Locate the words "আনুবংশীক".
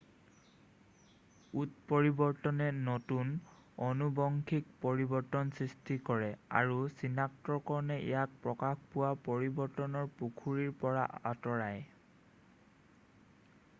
3.87-4.71